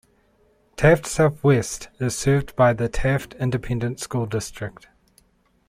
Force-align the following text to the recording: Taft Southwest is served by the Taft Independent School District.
Taft 0.77 1.05
Southwest 1.05 1.89
is 1.99 2.17
served 2.17 2.55
by 2.55 2.73
the 2.73 2.89
Taft 2.89 3.35
Independent 3.35 3.99
School 3.99 4.25
District. 4.25 4.87